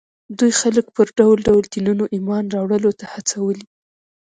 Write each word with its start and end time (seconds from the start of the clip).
دوی 0.39 0.51
خلک 0.61 0.85
پر 0.95 1.07
ډول 1.17 1.37
ډول 1.47 1.63
دینونو 1.73 2.03
ایمان 2.15 2.45
راوړلو 2.55 2.91
ته 2.99 3.05
هڅولي 3.13 3.65